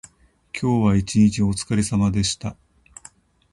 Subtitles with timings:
[0.59, 2.57] 今日も一日おつかれさまでした。